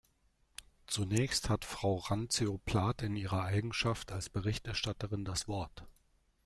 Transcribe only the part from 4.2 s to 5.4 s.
Berichterstatterin